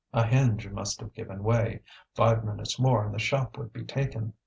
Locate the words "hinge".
0.25-0.67